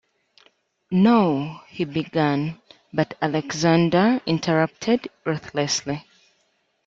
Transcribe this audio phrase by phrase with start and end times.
[0.89, 2.59] "No —"he began,
[2.91, 6.07] but Alexander interrupted ruthlessly.